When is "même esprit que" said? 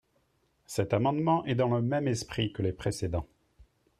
1.83-2.63